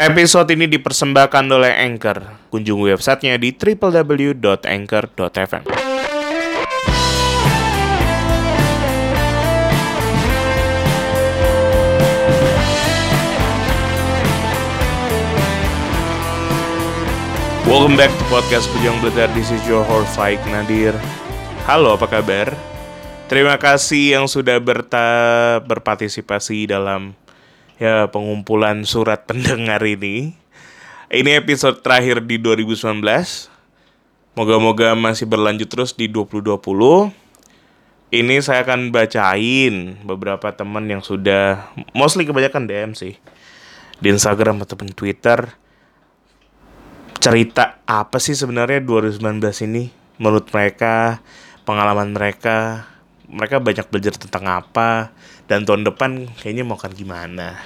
Episode 0.00 0.56
ini 0.56 0.64
dipersembahkan 0.64 1.44
oleh 1.52 1.76
Anchor. 1.76 2.48
Kunjungi 2.48 2.88
websitenya 2.88 3.36
di 3.36 3.52
www.anchor.fm. 3.52 5.68
Welcome 17.68 18.00
back 18.00 18.08
to 18.08 18.24
podcast 18.32 18.72
Bujang 18.72 18.96
Belajar. 19.04 19.28
This 19.36 19.52
is 19.52 19.60
your 19.68 19.84
host 19.84 20.16
Faik 20.16 20.40
Nadir. 20.48 20.96
Halo, 21.68 22.00
apa 22.00 22.08
kabar? 22.08 22.56
Terima 23.28 23.60
kasih 23.60 24.16
yang 24.16 24.32
sudah 24.32 24.56
berta 24.64 25.60
berpartisipasi 25.68 26.72
dalam 26.72 27.12
ya 27.80 28.12
pengumpulan 28.12 28.84
surat 28.84 29.24
pendengar 29.24 29.80
ini. 29.82 30.36
Ini 31.10 31.40
episode 31.40 31.80
terakhir 31.80 32.22
di 32.22 32.36
2019. 32.38 33.00
Moga-moga 34.36 34.94
masih 34.94 35.26
berlanjut 35.26 35.66
terus 35.66 35.90
di 35.96 36.06
2020. 36.06 36.60
Ini 38.14 38.36
saya 38.44 38.62
akan 38.62 38.92
bacain 38.94 39.98
beberapa 40.04 40.52
teman 40.54 40.86
yang 40.86 41.02
sudah 41.02 41.72
mostly 41.96 42.28
kebanyakan 42.28 42.68
DM 42.68 42.92
sih 42.94 43.18
di 43.98 44.08
Instagram 44.10 44.62
ataupun 44.62 44.90
Twitter 44.94 45.50
cerita 47.20 47.84
apa 47.84 48.16
sih 48.16 48.32
sebenarnya 48.32 48.80
2019 48.82 49.20
ini 49.68 49.92
menurut 50.16 50.48
mereka, 50.50 51.20
pengalaman 51.68 52.16
mereka, 52.16 52.88
mereka 53.30 53.62
banyak 53.62 53.86
belajar 53.86 54.18
tentang 54.18 54.44
apa 54.50 55.14
dan 55.46 55.62
tahun 55.62 55.86
depan 55.86 56.26
kayaknya 56.42 56.66
mau 56.66 56.74
akan 56.74 56.92
gimana. 56.92 57.58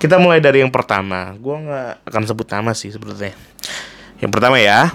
Kita 0.00 0.16
mulai 0.16 0.40
dari 0.40 0.64
yang 0.64 0.72
pertama. 0.72 1.36
Gua 1.36 1.60
nggak 1.60 2.08
akan 2.08 2.22
sebut 2.24 2.48
nama 2.48 2.72
sih 2.72 2.88
sebetulnya. 2.88 3.36
Yang 4.20 4.30
pertama 4.32 4.56
ya. 4.56 4.92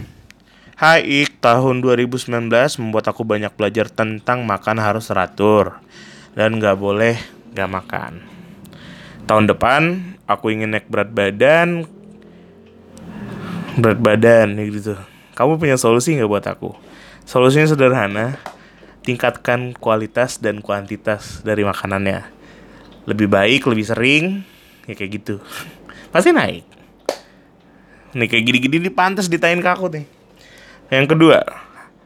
Hai 0.76 1.24
Ik, 1.24 1.40
tahun 1.40 1.80
2019 1.80 2.52
membuat 2.84 3.08
aku 3.08 3.24
banyak 3.24 3.54
belajar 3.56 3.88
tentang 3.88 4.44
makan 4.44 4.76
harus 4.76 5.08
teratur 5.08 5.80
dan 6.36 6.60
nggak 6.60 6.76
boleh 6.76 7.16
nggak 7.56 7.70
makan. 7.72 8.20
Tahun 9.24 9.46
depan 9.48 9.82
aku 10.28 10.52
ingin 10.52 10.76
naik 10.76 10.92
berat 10.92 11.16
badan 11.16 11.88
berat 13.80 14.00
badan 14.04 14.60
gitu. 14.68 15.00
Kamu 15.36 15.60
punya 15.60 15.80
solusi 15.80 16.16
nggak 16.16 16.32
buat 16.32 16.46
aku? 16.48 16.76
Solusinya 17.24 17.68
sederhana, 17.72 18.38
tingkatkan 19.06 19.78
kualitas 19.78 20.42
dan 20.42 20.66
kuantitas 20.66 21.46
dari 21.46 21.62
makanannya. 21.62 22.26
Lebih 23.06 23.30
baik, 23.30 23.70
lebih 23.70 23.86
sering, 23.86 24.42
ya 24.90 24.98
kayak 24.98 25.12
gitu. 25.22 25.36
Pasti 26.14 26.34
naik. 26.34 26.66
Nih 28.18 28.28
kayak 28.28 28.44
gini-gini 28.50 28.90
nih 28.90 28.94
pantas 28.94 29.30
ditain 29.30 29.62
ke 29.62 29.70
aku 29.70 29.94
nih. 29.94 30.06
Yang 30.90 31.14
kedua, 31.14 31.46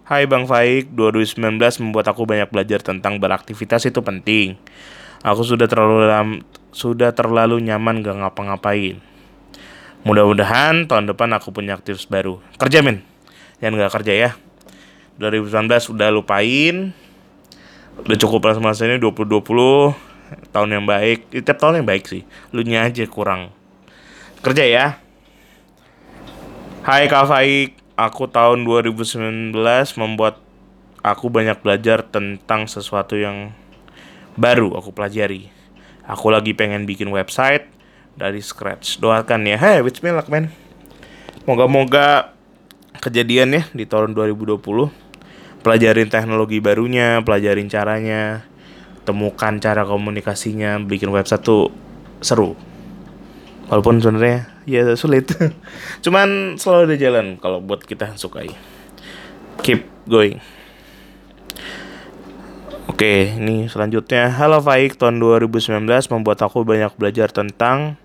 Hai 0.03 0.27
Bang 0.27 0.43
Faik, 0.43 0.91
2019 0.91 1.55
membuat 1.79 2.11
aku 2.11 2.27
banyak 2.27 2.51
belajar 2.51 2.83
tentang 2.83 3.15
beraktivitas 3.15 3.87
itu 3.87 4.03
penting. 4.03 4.59
Aku 5.23 5.47
sudah 5.47 5.71
terlalu 5.71 6.11
sudah 6.75 7.15
terlalu 7.15 7.59
nyaman 7.63 8.05
gak 8.05 8.17
ngapa-ngapain 8.23 9.09
Mudah-mudahan 10.07 10.87
tahun 10.87 11.11
depan 11.11 11.35
aku 11.35 11.51
punya 11.51 11.75
aktivitas 11.75 12.07
baru. 12.07 12.39
Kerja 12.55 12.79
men, 12.79 13.03
jangan 13.59 13.83
nggak 13.83 13.93
kerja 13.99 14.13
ya. 14.15 14.29
2019 15.19 15.67
udah 15.91 16.09
lupain, 16.15 16.95
udah 18.07 18.17
cukup 18.23 18.47
lah 18.47 18.55
masa 18.63 18.87
ini 18.87 19.03
2020 19.03 19.43
tahun 20.55 20.69
yang 20.71 20.87
baik. 20.87 21.43
Tiap 21.43 21.59
tahun 21.59 21.83
yang 21.83 21.87
baik 21.91 22.07
sih, 22.07 22.23
lu 22.55 22.63
nya 22.63 22.87
aja 22.87 23.03
kurang. 23.03 23.51
Kerja 24.39 24.63
ya. 24.63 24.85
Hai 26.87 27.11
Kak 27.11 27.27
Faik, 27.27 27.75
aku 27.99 28.31
tahun 28.31 28.63
2019 28.63 29.51
membuat 29.99 30.39
aku 31.03 31.27
banyak 31.27 31.59
belajar 31.59 31.99
tentang 32.07 32.71
sesuatu 32.71 33.19
yang 33.19 33.51
baru 34.39 34.71
aku 34.79 34.95
pelajari. 34.95 35.51
Aku 36.07 36.31
lagi 36.31 36.55
pengen 36.55 36.87
bikin 36.87 37.11
website 37.11 37.67
dari 38.15 38.39
scratch. 38.39 39.03
Doakan 39.03 39.43
ya. 39.51 39.59
Hey, 39.59 39.83
wish 39.83 39.99
me 39.99 40.15
luck, 40.15 40.31
man. 40.31 40.47
Moga-moga 41.43 42.31
kejadian 43.03 43.51
ya 43.51 43.63
di 43.75 43.83
tahun 43.83 44.15
2020. 44.15 45.08
Pelajarin 45.59 46.07
teknologi 46.07 46.63
barunya, 46.63 47.19
pelajarin 47.19 47.67
caranya, 47.67 48.47
temukan 49.03 49.59
cara 49.59 49.83
komunikasinya, 49.83 50.79
bikin 50.83 51.11
website 51.11 51.43
tuh 51.43 51.67
seru. 52.23 52.55
Walaupun 53.67 54.01
sebenarnya 54.01 54.49
ya 54.65 54.87
sulit. 54.95 55.29
Cuman 56.05 56.55
selalu 56.55 56.81
ada 56.89 56.95
jalan 56.97 57.25
kalau 57.37 57.59
buat 57.59 57.83
kita 57.83 58.15
sukai. 58.15 58.49
Keep 59.61 60.07
going. 60.07 60.39
Oke, 62.89 63.37
ini 63.37 63.69
selanjutnya. 63.69 64.33
Halo 64.33 64.63
Faik, 64.63 64.97
tahun 64.97 65.21
2019 65.21 65.85
membuat 66.09 66.41
aku 66.41 66.65
banyak 66.65 66.95
belajar 66.97 67.29
tentang 67.29 67.99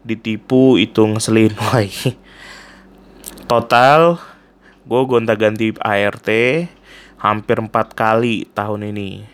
ditipu 0.00 0.80
itu 0.80 1.04
ngeselin 1.04 1.52
woi 1.60 1.92
total 3.50 4.16
gue 4.88 5.00
gonta 5.04 5.36
ganti 5.36 5.76
ART 5.76 6.28
hampir 7.20 7.60
empat 7.60 7.92
kali 7.92 8.48
tahun 8.56 8.90
ini. 8.90 9.28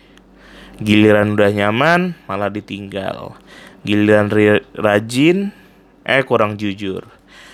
Giliran 0.77 1.33
udah 1.33 1.49
nyaman 1.49 2.13
malah 2.29 2.51
ditinggal. 2.51 3.33
Giliran 3.81 4.29
rajin 4.75 5.55
eh 6.03 6.21
kurang 6.27 6.59
jujur. 6.59 7.07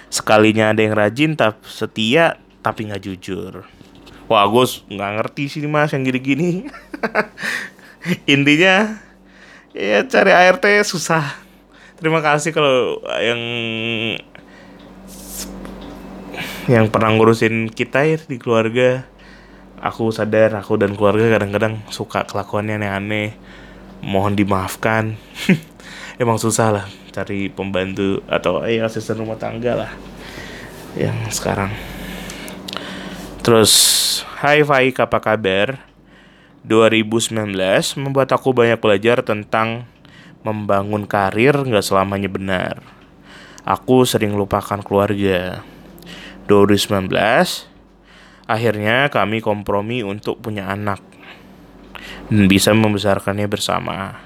Sekalinya 0.10 0.74
ada 0.74 0.82
yang 0.84 0.98
rajin 0.98 1.38
tapi 1.38 1.62
setia 1.70 2.42
tapi 2.66 2.90
nggak 2.90 3.04
jujur. 3.06 3.64
Wah 4.28 4.44
gue 4.50 4.66
nggak 4.90 5.12
ngerti 5.22 5.44
sih 5.48 5.64
mas 5.70 5.94
yang 5.94 6.04
gini-gini. 6.04 6.68
Intinya 8.34 9.00
ya 9.72 10.04
cari 10.04 10.32
ART 10.34 10.66
susah. 10.84 11.24
Terima 12.02 12.20
kasih 12.20 12.52
kalau 12.52 13.00
yang 13.22 13.42
yang 16.68 16.88
pernah 16.88 17.12
ngurusin 17.16 17.72
kita 17.72 18.04
ya 18.08 18.18
di 18.20 18.40
keluarga 18.40 19.04
aku 19.84 20.16
sadar 20.16 20.56
aku 20.56 20.80
dan 20.80 20.96
keluarga 20.96 21.28
kadang-kadang 21.36 21.84
suka 21.92 22.24
kelakuannya 22.24 22.80
aneh-aneh 22.80 23.36
mohon 24.00 24.40
dimaafkan 24.40 25.20
emang 26.24 26.40
susah 26.40 26.72
lah 26.72 26.86
cari 27.12 27.52
pembantu 27.52 28.24
atau 28.32 28.64
eh 28.64 28.80
asisten 28.80 29.20
rumah 29.20 29.36
tangga 29.36 29.76
lah 29.76 29.92
yang 30.96 31.28
sekarang 31.28 31.76
terus 33.44 33.72
Hai 34.40 34.64
Faik 34.64 35.04
apa 35.04 35.20
kabar 35.20 35.80
2019 36.64 37.52
membuat 38.00 38.32
aku 38.32 38.56
banyak 38.56 38.80
belajar 38.80 39.20
tentang 39.20 39.84
membangun 40.44 41.08
karir 41.08 41.56
nggak 41.56 41.84
selamanya 41.84 42.28
benar. 42.28 42.84
Aku 43.64 44.04
sering 44.04 44.36
lupakan 44.36 44.84
keluarga. 44.84 45.64
2019, 46.52 47.08
akhirnya 48.50 49.08
kami 49.10 49.40
kompromi 49.40 50.02
untuk 50.02 50.40
punya 50.40 50.70
anak 50.70 51.00
dan 52.28 52.46
bisa 52.48 52.76
membesarkannya 52.76 53.48
bersama. 53.48 54.20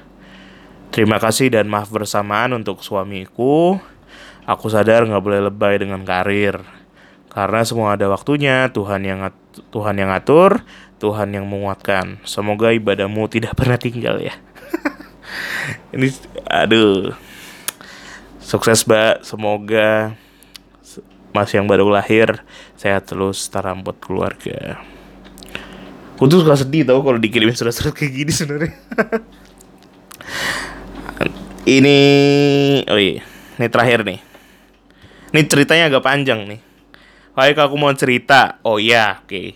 Terima 0.90 1.20
kasih 1.20 1.52
dan 1.52 1.68
maaf 1.68 1.92
bersamaan 1.92 2.56
untuk 2.56 2.82
suamiku. 2.82 3.78
Aku 4.48 4.72
sadar 4.72 5.04
nggak 5.04 5.24
boleh 5.24 5.42
lebay 5.52 5.78
dengan 5.84 6.02
karir. 6.08 6.64
Karena 7.28 7.62
semua 7.62 7.94
ada 7.94 8.08
waktunya, 8.10 8.72
Tuhan 8.72 9.04
yang 9.06 9.20
Tuhan 9.70 9.96
yang 10.00 10.10
atur, 10.10 10.64
Tuhan 10.98 11.36
yang 11.36 11.46
menguatkan. 11.46 12.24
Semoga 12.24 12.74
ibadahmu 12.74 13.28
tidak 13.30 13.54
pernah 13.60 13.78
tinggal 13.78 14.24
ya. 14.24 14.34
ini 15.96 16.12
aduh 16.48 17.12
sukses 18.40 18.88
mbak 18.88 19.24
semoga 19.28 20.16
masih 21.38 21.62
yang 21.62 21.70
baru 21.70 21.86
lahir. 21.94 22.42
Sehat 22.74 23.06
terus 23.06 23.46
tarambut 23.54 24.02
keluarga. 24.02 24.82
Aku 26.18 26.26
tuh 26.26 26.42
suka 26.42 26.58
sedih 26.58 26.82
tau 26.82 27.06
kalau 27.06 27.22
dikirimin 27.22 27.54
surat-surat 27.54 27.94
kayak 27.94 28.26
gini 28.26 28.34
sebenarnya. 28.34 28.74
Ini 31.68 32.00
oh 32.88 32.96
iya 32.96 33.28
ini 33.60 33.68
terakhir 33.68 34.08
nih. 34.08 34.24
Ini 35.36 35.42
ceritanya 35.52 35.92
agak 35.92 36.08
panjang 36.08 36.48
nih. 36.48 36.64
Baik 37.36 37.60
aku 37.60 37.76
mau 37.76 37.92
cerita. 37.92 38.56
Oh 38.64 38.80
iya 38.80 39.20
oke. 39.20 39.28
Okay. 39.28 39.48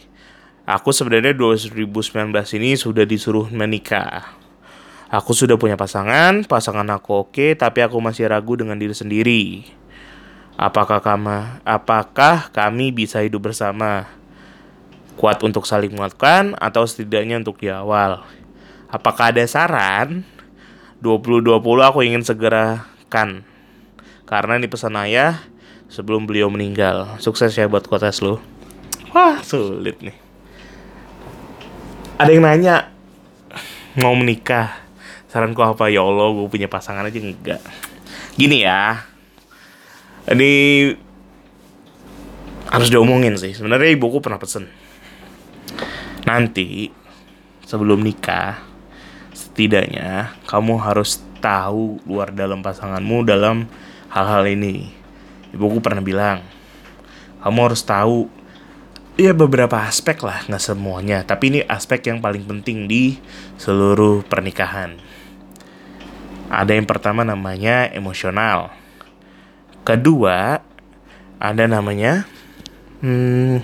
Aku 0.67 0.91
sebenarnya 0.91 1.31
2019 1.31 2.35
ini 2.59 2.75
sudah 2.75 3.07
disuruh 3.07 3.47
menikah. 3.47 4.27
Aku 5.07 5.31
sudah 5.31 5.55
punya 5.55 5.79
pasangan, 5.79 6.43
pasangan 6.43 6.87
aku 6.91 7.27
oke, 7.27 7.55
tapi 7.55 7.79
aku 7.79 8.03
masih 8.03 8.27
ragu 8.27 8.59
dengan 8.59 8.75
diri 8.75 8.95
sendiri. 8.95 9.43
Apakah 10.61 11.01
kami, 11.01 11.57
apakah 11.65 12.53
kami 12.53 12.93
bisa 12.93 13.17
hidup 13.25 13.49
bersama? 13.49 14.05
Kuat 15.17 15.41
untuk 15.41 15.65
saling 15.65 15.89
menguatkan 15.89 16.53
atau 16.53 16.85
setidaknya 16.85 17.41
untuk 17.41 17.57
di 17.57 17.73
awal? 17.73 18.21
Apakah 18.85 19.33
ada 19.33 19.41
saran? 19.49 20.21
2020 21.01 21.57
aku 21.81 22.05
ingin 22.05 22.21
segera 22.21 22.85
kan. 23.09 23.41
Karena 24.29 24.61
ini 24.61 24.69
pesan 24.69 24.93
ayah, 25.01 25.41
sebelum 25.89 26.29
beliau 26.29 26.53
meninggal. 26.53 27.17
Sukses 27.17 27.57
ya 27.57 27.65
buat 27.65 27.89
kontes 27.89 28.21
lu. 28.21 28.37
Wah, 29.17 29.41
sulit 29.41 29.97
nih. 29.97 30.13
Ada 32.21 32.37
yang 32.37 32.45
nanya 32.45 32.93
mau 33.97 34.13
menikah. 34.13 34.77
Saranku 35.25 35.65
apa 35.65 35.89
ya 35.89 36.05
Allah, 36.05 36.29
gue 36.37 36.45
punya 36.45 36.69
pasangan 36.69 37.09
aja 37.09 37.17
enggak. 37.17 37.65
Gini 38.37 38.61
ya. 38.61 39.10
Ini 40.29 40.51
harus 42.69 42.89
diomongin 42.93 43.35
sih. 43.35 43.57
Sebenarnya 43.57 43.97
ibuku 43.97 44.21
pernah 44.21 44.37
pesen. 44.37 44.69
Nanti 46.23 46.93
sebelum 47.65 48.05
nikah, 48.05 48.61
setidaknya 49.33 50.37
kamu 50.45 50.77
harus 50.79 51.19
tahu 51.41 51.99
luar 52.05 52.29
dalam 52.31 52.61
pasanganmu 52.61 53.25
dalam 53.25 53.65
hal-hal 54.13 54.45
ini. 54.47 54.93
Ibuku 55.51 55.83
pernah 55.83 55.99
bilang, 55.99 56.45
kamu 57.43 57.59
harus 57.67 57.81
tahu 57.83 58.29
ya 59.19 59.35
beberapa 59.35 59.81
aspek 59.83 60.21
lah, 60.23 60.45
nggak 60.47 60.63
semuanya. 60.63 61.25
Tapi 61.27 61.43
ini 61.51 61.59
aspek 61.65 62.07
yang 62.07 62.23
paling 62.23 62.45
penting 62.47 62.87
di 62.87 63.19
seluruh 63.59 64.23
pernikahan. 64.23 64.95
Ada 66.47 66.75
yang 66.77 66.87
pertama 66.87 67.23
namanya 67.27 67.89
emosional. 67.91 68.80
Kedua, 69.81 70.61
ada 71.41 71.63
namanya 71.65 72.29
hmm, 73.01 73.57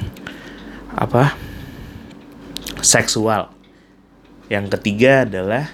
apa? 0.98 1.38
Seksual. 2.82 3.54
Yang 4.50 4.80
ketiga 4.80 5.30
adalah 5.30 5.70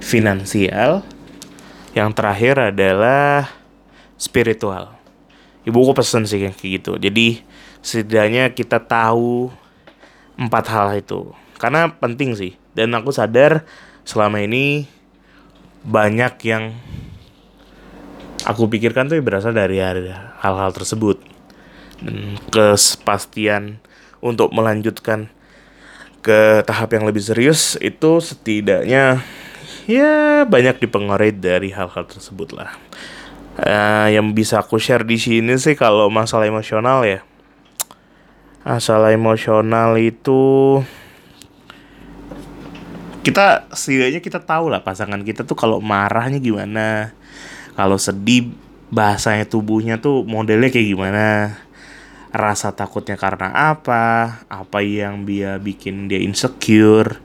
finansial. 0.00 1.04
Yang 1.92 2.10
terakhir 2.16 2.54
adalah 2.72 3.52
spiritual. 4.16 4.96
Ibuku 5.68 5.92
pesen 5.92 6.24
sih 6.24 6.40
kayak 6.40 6.56
gitu. 6.56 6.96
Jadi 6.96 7.44
setidaknya 7.84 8.56
kita 8.56 8.80
tahu 8.80 9.52
empat 10.40 10.64
hal 10.72 10.96
itu. 10.96 11.32
Karena 11.60 11.92
penting 11.92 12.32
sih. 12.36 12.56
Dan 12.72 12.92
aku 12.96 13.12
sadar 13.12 13.64
selama 14.04 14.40
ini 14.44 14.86
banyak 15.84 16.34
yang 16.44 16.76
aku 18.46 18.70
pikirkan 18.70 19.10
tuh 19.10 19.18
berasal 19.18 19.50
dari 19.50 19.82
hal-hal 19.82 20.70
tersebut. 20.70 21.18
Dan 21.98 22.38
kepastian 22.54 23.82
untuk 24.22 24.54
melanjutkan 24.54 25.28
ke 26.22 26.62
tahap 26.66 26.94
yang 26.94 27.06
lebih 27.06 27.22
serius 27.22 27.78
itu 27.78 28.18
setidaknya 28.18 29.22
ya 29.86 30.42
banyak 30.42 30.82
dipengaruhi 30.82 31.30
dari 31.30 31.70
hal-hal 31.70 32.06
tersebut 32.06 32.54
lah. 32.54 32.74
Uh, 33.56 34.12
yang 34.12 34.36
bisa 34.36 34.60
aku 34.60 34.76
share 34.76 35.00
di 35.06 35.16
sini 35.16 35.56
sih 35.56 35.72
kalau 35.72 36.12
masalah 36.12 36.44
emosional 36.44 37.08
ya. 37.08 37.24
Masalah 38.66 39.14
emosional 39.14 39.96
itu 39.96 40.82
kita 43.24 43.66
setidaknya 43.72 44.20
kita 44.20 44.38
tahu 44.44 44.70
lah 44.70 44.84
pasangan 44.84 45.24
kita 45.24 45.42
tuh 45.42 45.56
kalau 45.56 45.80
marahnya 45.80 46.38
gimana, 46.38 47.15
kalau 47.76 48.00
sedih 48.00 48.56
bahasanya 48.88 49.44
tubuhnya 49.44 50.00
tuh 50.00 50.24
modelnya 50.24 50.72
kayak 50.72 50.88
gimana, 50.96 51.26
rasa 52.32 52.72
takutnya 52.72 53.20
karena 53.20 53.52
apa, 53.52 54.40
apa 54.48 54.78
yang 54.80 55.28
dia 55.28 55.60
bikin 55.60 56.08
dia 56.08 56.16
insecure, 56.24 57.20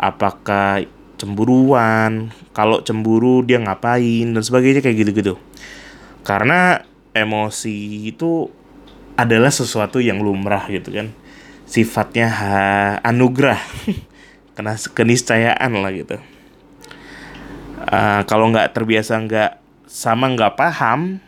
apakah 0.00 0.88
cemburuan, 1.20 2.32
kalau 2.56 2.80
cemburu 2.80 3.44
dia 3.44 3.60
ngapain 3.60 4.32
dan 4.32 4.40
sebagainya 4.42 4.80
kayak 4.80 5.04
gitu-gitu. 5.04 5.36
Karena 6.24 6.80
emosi 7.12 8.08
itu 8.08 8.48
adalah 9.20 9.52
sesuatu 9.52 10.00
yang 10.00 10.24
lumrah 10.24 10.64
gitu 10.72 10.96
kan. 10.96 11.12
Sifatnya 11.68 12.28
ha, 12.32 12.52
anugerah, 13.04 13.60
kena 14.56 14.80
keniscayaan 14.80 15.70
lah 15.76 15.92
gitu. 15.92 16.16
Uh, 17.80 18.22
kalau 18.28 18.52
nggak 18.52 18.76
terbiasa 18.76 19.16
nggak 19.24 19.50
sama 19.90 20.30
nggak 20.30 20.54
paham, 20.54 21.18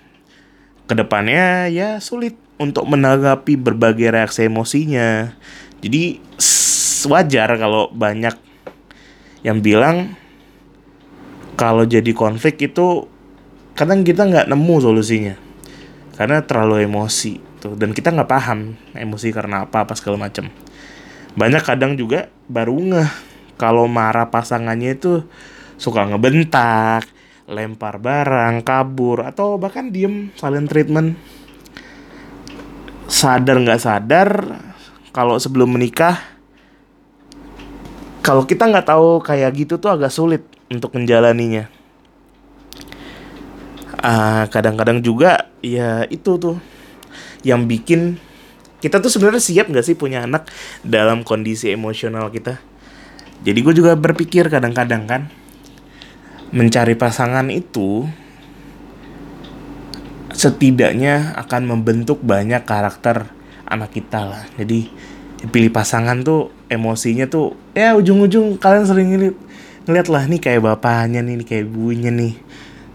ke 0.87 0.95
depannya 0.95 1.67
ya 1.67 1.99
sulit 1.99 2.39
untuk 2.63 2.87
menanggapi 2.87 3.59
berbagai 3.59 4.15
reaksi 4.15 4.47
emosinya. 4.47 5.35
Jadi 5.83 6.23
wajar 7.11 7.59
kalau 7.59 7.91
banyak 7.91 8.39
yang 9.43 9.59
bilang 9.59 10.15
kalau 11.59 11.83
jadi 11.83 12.15
konflik 12.15 12.63
itu 12.63 13.11
kadang 13.75 14.07
kita 14.07 14.23
nggak 14.23 14.47
nemu 14.47 14.77
solusinya 14.79 15.35
karena 16.15 16.45
terlalu 16.47 16.87
emosi 16.87 17.43
tuh 17.59 17.75
dan 17.75 17.91
kita 17.91 18.15
nggak 18.15 18.31
paham 18.31 18.79
emosi 18.95 19.35
karena 19.35 19.67
apa 19.67 19.83
apa 19.83 19.99
segala 19.99 20.31
macam 20.31 20.47
banyak 21.35 21.63
kadang 21.65 21.99
juga 21.99 22.31
baru 22.47 22.79
ngeh 22.79 23.11
kalau 23.59 23.91
marah 23.91 24.31
pasangannya 24.31 24.95
itu 24.95 25.27
suka 25.81 26.07
ngebentak 26.07 27.09
lempar 27.51 27.99
barang 27.99 28.63
kabur 28.63 29.27
atau 29.27 29.59
bahkan 29.59 29.91
diem 29.91 30.31
silent 30.39 30.71
treatment. 30.71 31.19
Sadar 33.11 33.57
nggak 33.61 33.83
sadar 33.83 34.29
kalau 35.13 35.37
sebelum 35.37 35.77
menikah 35.77 36.17
kalau 38.23 38.47
kita 38.47 38.71
nggak 38.71 38.87
tahu 38.87 39.19
kayak 39.21 39.51
gitu 39.59 39.83
tuh 39.83 39.91
agak 39.91 40.15
sulit 40.15 40.47
untuk 40.71 40.95
menjalaninya. 40.95 41.67
Ah, 44.03 44.47
kadang-kadang 44.51 45.03
juga 45.03 45.51
ya 45.63 46.07
itu 46.11 46.39
tuh 46.39 46.59
yang 47.47 47.67
bikin 47.67 48.19
kita 48.83 48.99
tuh 48.99 49.11
sebenarnya 49.11 49.43
siap 49.43 49.71
nggak 49.71 49.87
sih 49.87 49.95
punya 49.95 50.27
anak 50.27 50.51
dalam 50.83 51.23
kondisi 51.27 51.71
emosional 51.71 52.31
kita? 52.31 52.59
Jadi 53.43 53.59
gue 53.59 53.75
juga 53.75 53.99
berpikir 53.99 54.47
kadang-kadang 54.47 55.07
kan 55.11 55.23
mencari 56.53 56.93
pasangan 56.93 57.49
itu 57.49 58.05
setidaknya 60.37 61.33
akan 61.41 61.65
membentuk 61.65 62.21
banyak 62.21 62.61
karakter 62.69 63.33
anak 63.65 63.97
kita 63.97 64.21
lah. 64.29 64.45
Jadi 64.61 64.93
pilih 65.49 65.73
pasangan 65.73 66.21
tuh 66.21 66.53
emosinya 66.69 67.27
tuh 67.27 67.57
ya 67.73 67.97
ujung-ujung 67.97 68.61
kalian 68.61 68.85
sering 68.85 69.09
ngeliat 69.17 69.37
ngeliat 69.89 70.07
lah 70.13 70.25
nih 70.29 70.41
kayak 70.45 70.61
bapaknya 70.63 71.25
nih, 71.25 71.41
nih 71.41 71.47
kayak 71.49 71.65
ibunya 71.73 72.13
nih. 72.13 72.37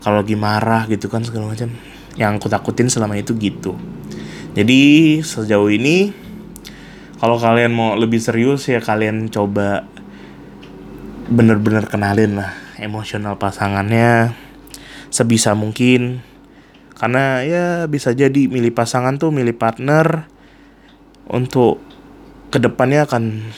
Kalau 0.06 0.21
lagi 0.21 0.38
marah 0.38 0.86
gitu 0.86 1.09
kan 1.09 1.25
segala 1.25 1.50
macam. 1.50 1.74
Yang 2.13 2.31
aku 2.38 2.48
takutin 2.54 2.88
selama 2.94 3.18
itu 3.18 3.33
gitu. 3.42 3.74
Jadi 4.54 4.81
sejauh 5.26 5.69
ini 5.73 6.14
kalau 7.18 7.42
kalian 7.42 7.73
mau 7.73 7.97
lebih 7.97 8.21
serius 8.21 8.69
ya 8.69 8.78
kalian 8.78 9.33
coba 9.33 9.90
bener-bener 11.28 11.90
kenalin 11.90 12.37
lah 12.37 12.67
emosional 12.81 13.38
pasangannya 13.38 14.34
sebisa 15.10 15.54
mungkin. 15.54 16.22
Karena 16.98 17.46
ya 17.46 17.66
bisa 17.86 18.10
jadi 18.14 18.50
milih 18.50 18.74
pasangan 18.74 19.22
tuh 19.22 19.30
milih 19.30 19.54
partner 19.54 20.26
untuk 21.30 21.78
ke 22.50 22.57
depannya 22.57 23.06
akan 23.06 23.54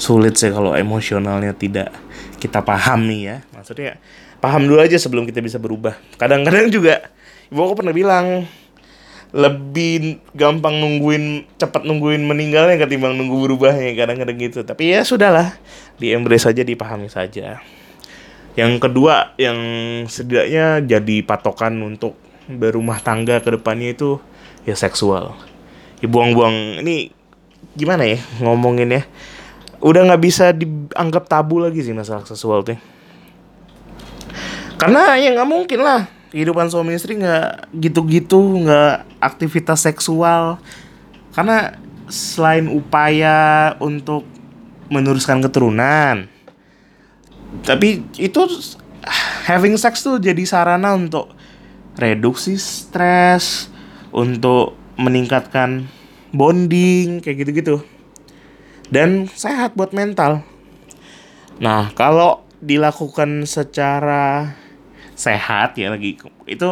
sulit 0.00 0.40
sih 0.40 0.48
kalau 0.48 0.72
emosionalnya 0.72 1.52
tidak 1.52 1.92
kita 2.40 2.64
pahami 2.64 3.28
ya. 3.28 3.36
Maksudnya 3.52 4.00
paham 4.40 4.64
dulu 4.64 4.80
aja 4.80 4.96
sebelum 4.96 5.28
kita 5.28 5.44
bisa 5.44 5.60
berubah. 5.60 5.92
Kadang-kadang 6.16 6.72
juga 6.72 7.12
ibu 7.52 7.60
aku 7.60 7.84
pernah 7.84 7.92
bilang 7.92 8.48
lebih 9.32 10.20
gampang 10.36 10.76
nungguin 10.80 11.56
cepat 11.56 11.84
nungguin 11.88 12.20
meninggalnya 12.24 12.76
ketimbang 12.80 13.16
nunggu 13.16 13.44
berubahnya 13.44 13.92
kadang-kadang 13.92 14.40
gitu. 14.40 14.64
Tapi 14.64 14.96
ya 14.96 15.04
sudahlah 15.04 15.52
di 16.00 16.16
embrace 16.16 16.48
saja 16.48 16.64
dipahami 16.64 17.12
saja 17.12 17.60
yang 18.58 18.76
kedua 18.76 19.32
yang 19.40 19.58
setidaknya 20.08 20.84
jadi 20.84 21.16
patokan 21.24 21.80
untuk 21.80 22.18
berumah 22.50 23.00
tangga 23.00 23.40
ke 23.40 23.54
depannya 23.56 23.96
itu 23.96 24.20
ya 24.68 24.76
seksual. 24.76 25.32
Ya 26.02 26.10
buang-buang. 26.10 26.82
Ini 26.84 27.14
gimana 27.78 28.04
ya 28.04 28.18
ngomongin 28.42 28.92
ya? 28.92 29.02
Udah 29.82 30.04
nggak 30.06 30.22
bisa 30.22 30.52
dianggap 30.52 31.26
tabu 31.26 31.58
lagi 31.58 31.82
sih 31.82 31.96
masalah 31.96 32.22
seksual 32.22 32.62
tuh 32.62 32.78
karena 34.82 35.14
ya 35.14 35.30
nggak 35.30 35.46
mungkin 35.46 35.78
lah 35.78 36.10
kehidupan 36.34 36.66
suami 36.66 36.98
istri 36.98 37.14
nggak 37.14 37.70
gitu-gitu 37.78 38.66
nggak 38.66 39.06
aktivitas 39.22 39.86
seksual. 39.86 40.58
Karena 41.30 41.78
selain 42.10 42.66
upaya 42.66 43.72
untuk 43.78 44.26
meneruskan 44.90 45.38
keturunan 45.38 46.26
tapi 47.60 48.00
itu 48.16 48.40
having 49.44 49.76
sex 49.76 50.00
tuh 50.00 50.16
jadi 50.16 50.40
sarana 50.48 50.96
untuk 50.96 51.28
reduksi 52.00 52.56
stres 52.56 53.68
untuk 54.08 54.72
meningkatkan 54.96 55.88
bonding 56.32 57.20
kayak 57.20 57.44
gitu-gitu. 57.44 57.84
Dan 58.88 59.28
sehat 59.28 59.76
buat 59.76 59.92
mental. 59.92 60.44
Nah 61.60 61.92
kalau 61.92 62.44
dilakukan 62.64 63.44
secara 63.44 64.56
sehat 65.12 65.76
ya 65.76 65.92
lagi 65.92 66.16
itu 66.48 66.68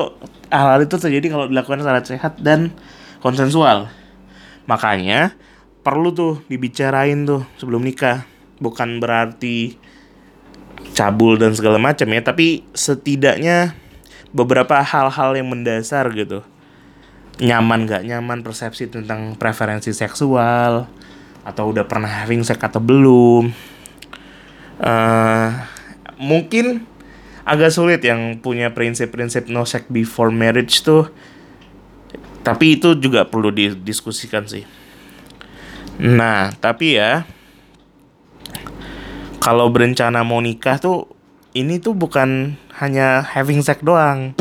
hal-hal 0.49 0.81
itu 0.83 0.97
terjadi 0.97 1.27
kalau 1.29 1.47
dilakukan 1.47 1.85
secara 1.85 2.01
sehat 2.05 2.33
dan 2.41 2.73
konsensual. 3.21 3.93
Makanya 4.65 5.37
perlu 5.81 6.13
tuh 6.13 6.45
dibicarain 6.49 7.25
tuh 7.25 7.45
sebelum 7.61 7.85
nikah. 7.85 8.25
Bukan 8.61 9.01
berarti 9.01 9.81
cabul 10.93 11.41
dan 11.41 11.57
segala 11.57 11.81
macam 11.81 12.09
ya 12.11 12.21
tapi 12.21 12.67
setidaknya 12.77 13.73
beberapa 14.31 14.79
hal-hal 14.83 15.35
yang 15.35 15.51
mendasar 15.51 16.11
gitu. 16.15 16.43
Nyaman 17.41 17.89
gak 17.89 18.05
nyaman 18.05 18.45
persepsi 18.45 18.93
tentang 18.93 19.35
preferensi 19.35 19.97
seksual 19.97 20.87
atau 21.41 21.65
udah 21.73 21.89
pernah 21.89 22.09
having 22.09 22.45
sex 22.45 22.61
atau 22.61 22.79
belum. 22.79 23.49
Uh, 24.81 25.49
mungkin 26.21 26.85
agak 27.49 27.73
sulit 27.73 28.05
yang 28.05 28.39
punya 28.39 28.73
prinsip-prinsip 28.77 29.49
no 29.49 29.65
sex 29.65 29.89
before 29.89 30.29
marriage 30.29 30.85
tuh 30.85 31.09
tapi 32.41 32.81
itu 32.81 32.97
juga 32.97 33.29
perlu 33.29 33.53
didiskusikan 33.53 34.49
sih. 34.49 34.65
Nah 36.01 36.53
tapi 36.57 36.97
ya 36.97 37.29
kalau 39.41 39.73
berencana 39.73 40.21
mau 40.21 40.39
nikah 40.45 40.77
tuh 40.77 41.09
ini 41.57 41.81
tuh 41.81 41.97
bukan 41.97 42.61
hanya 42.77 43.25
having 43.25 43.65
sex 43.65 43.81
doang. 43.81 44.37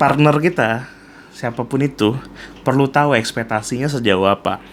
Partner 0.00 0.34
kita 0.40 0.88
siapa 1.30 1.62
pun 1.68 1.84
itu 1.84 2.16
perlu 2.64 2.88
tahu 2.88 3.14
ekspektasinya 3.14 3.86
sejauh 3.86 4.24
apa. 4.26 4.64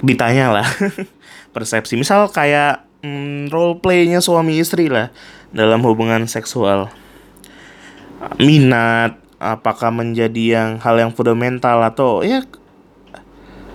Ditanya 0.00 0.54
lah 0.54 0.68
persepsi. 1.54 1.98
Misal 1.98 2.30
kayak 2.30 2.86
mm, 3.02 3.50
role 3.50 3.82
playnya 3.82 4.22
suami 4.22 4.62
istri 4.62 4.86
lah 4.86 5.10
dalam 5.50 5.82
hubungan 5.82 6.30
seksual. 6.30 6.88
Minat 8.40 9.18
apakah 9.36 9.92
menjadi 9.92 10.62
yang 10.62 10.70
hal 10.80 10.96
yang 10.96 11.12
fundamental 11.12 11.82
atau 11.84 12.24
ya 12.24 12.40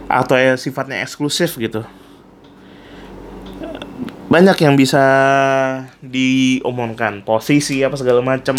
atau 0.09 0.35
ya 0.39 0.57
sifatnya 0.57 1.05
eksklusif 1.05 1.55
gitu 1.61 1.85
banyak 4.31 4.55
yang 4.63 4.79
bisa 4.79 5.03
diomongkan. 5.99 7.27
Posisi 7.27 7.83
apa 7.83 7.99
segala 7.99 8.23
macam 8.23 8.55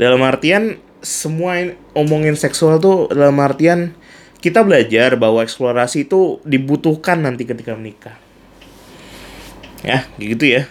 dalam 0.00 0.24
artian 0.24 0.80
semua 1.04 1.76
omongin 1.92 2.32
seksual 2.40 2.80
tuh 2.80 3.12
dalam 3.12 3.36
artian 3.44 3.92
kita 4.40 4.64
belajar 4.64 5.20
bahwa 5.20 5.44
eksplorasi 5.44 6.08
itu 6.08 6.40
dibutuhkan 6.48 7.20
nanti 7.20 7.44
ketika 7.44 7.76
menikah. 7.76 8.16
Ya 9.84 10.08
gitu 10.16 10.48
ya. 10.48 10.64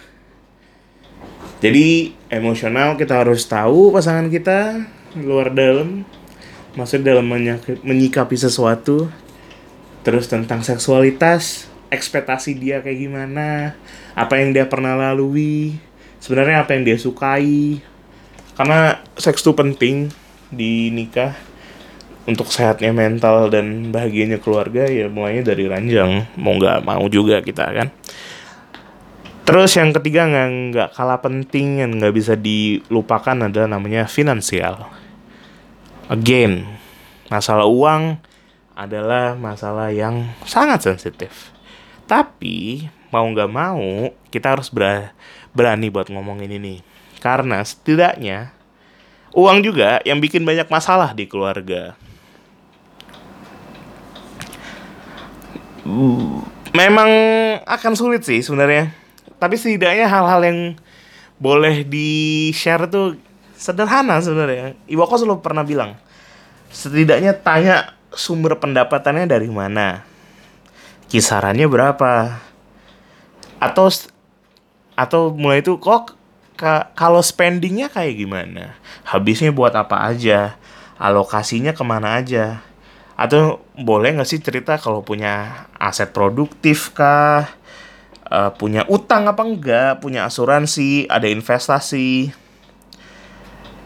Jadi 1.62 2.18
emosional 2.26 2.98
kita 2.98 3.22
harus 3.22 3.46
tahu 3.46 3.94
pasangan 3.94 4.26
kita 4.34 4.82
luar 5.14 5.54
dalam. 5.54 6.02
Maksud 6.74 7.06
dalam 7.06 7.26
menyikapi 7.86 8.34
sesuatu. 8.34 9.06
Terus 10.02 10.26
tentang 10.26 10.66
seksualitas 10.66 11.70
ekspektasi 11.88 12.56
dia 12.56 12.80
kayak 12.84 12.98
gimana, 13.00 13.74
apa 14.12 14.40
yang 14.40 14.52
dia 14.52 14.68
pernah 14.68 14.96
lalui, 14.96 15.76
sebenarnya 16.20 16.64
apa 16.64 16.76
yang 16.76 16.84
dia 16.84 16.98
sukai. 17.00 17.80
Karena 18.56 19.00
seks 19.16 19.40
itu 19.40 19.52
penting 19.54 20.12
di 20.52 20.92
nikah. 20.92 21.34
Untuk 22.28 22.52
sehatnya 22.52 22.92
mental 22.92 23.48
dan 23.48 23.88
bahagianya 23.88 24.36
keluarga 24.36 24.84
ya 24.84 25.08
mulainya 25.08 25.48
dari 25.48 25.64
ranjang. 25.64 26.28
Mau 26.36 26.60
nggak 26.60 26.84
mau 26.84 27.08
juga 27.08 27.40
kita 27.40 27.64
kan? 27.72 27.88
Terus 29.48 29.72
yang 29.80 29.96
ketiga 29.96 30.28
nggak 30.28 30.48
nggak 30.68 30.88
kalah 30.92 31.24
penting 31.24 31.80
yang 31.80 31.96
nggak 31.96 32.12
bisa 32.12 32.36
dilupakan 32.36 33.48
adalah 33.48 33.80
namanya 33.80 34.04
finansial. 34.04 34.92
Again 36.12 36.68
masalah 37.32 37.68
uang 37.68 38.20
adalah 38.76 39.36
masalah 39.36 39.92
yang 39.92 40.32
sangat 40.48 40.84
sensitif 40.84 41.52
tapi 42.08 42.88
mau 43.12 43.28
nggak 43.28 43.52
mau 43.52 44.08
kita 44.32 44.56
harus 44.56 44.72
ber 44.72 45.12
berani 45.52 45.92
buat 45.92 46.08
ngomongin 46.08 46.48
ini. 46.48 46.80
Karena 47.20 47.60
setidaknya 47.60 48.56
uang 49.36 49.60
juga 49.60 50.00
yang 50.08 50.16
bikin 50.18 50.48
banyak 50.48 50.72
masalah 50.72 51.12
di 51.12 51.28
keluarga. 51.28 51.92
Memang 56.72 57.10
akan 57.68 57.92
sulit 57.92 58.24
sih 58.24 58.40
sebenarnya. 58.40 58.92
Tapi 59.36 59.54
setidaknya 59.60 60.08
hal-hal 60.08 60.40
yang 60.42 60.58
boleh 61.38 61.84
di-share 61.86 62.88
tuh 62.88 63.20
sederhana 63.52 64.18
sebenarnya. 64.24 64.74
Ibu 64.88 65.00
aku 65.04 65.20
selalu 65.20 65.42
pernah 65.44 65.62
bilang, 65.62 65.94
setidaknya 66.72 67.36
tanya 67.36 67.94
sumber 68.12 68.56
pendapatannya 68.56 69.28
dari 69.28 69.48
mana 69.52 70.07
kisarannya 71.08 71.66
berapa? 71.66 72.38
Atau 73.58 73.90
atau 74.94 75.32
mulai 75.34 75.64
itu 75.64 75.80
kok 75.80 76.14
kalau 76.94 77.24
spendingnya 77.24 77.88
kayak 77.88 78.20
gimana? 78.20 78.76
Habisnya 79.08 79.50
buat 79.50 79.72
apa 79.74 80.04
aja? 80.04 80.60
Alokasinya 81.00 81.72
ke 81.72 81.82
mana 81.82 82.20
aja? 82.20 82.62
Atau 83.18 83.64
boleh 83.74 84.14
nggak 84.14 84.28
sih 84.28 84.38
cerita 84.38 84.78
kalau 84.78 85.02
punya 85.02 85.66
aset 85.80 86.12
produktif 86.12 86.94
kah? 86.94 87.56
Uh, 88.28 88.52
punya 88.52 88.84
utang 88.92 89.24
apa 89.24 89.40
enggak? 89.40 90.04
Punya 90.04 90.28
asuransi? 90.28 91.08
Ada 91.08 91.32
investasi? 91.32 92.28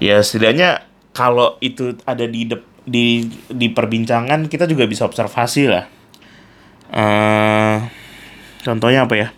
Ya 0.03 0.19
setidaknya 0.19 0.83
kalau 1.15 1.61
itu 1.63 1.95
ada 2.03 2.27
di 2.27 2.51
di 2.83 3.31
di 3.47 3.69
perbincangan 3.71 4.51
kita 4.51 4.67
juga 4.67 4.91
bisa 4.91 5.07
observasi 5.07 5.71
lah 5.71 6.02
uh, 6.93 7.77
contohnya 8.63 9.09
apa 9.09 9.15
ya? 9.17 9.29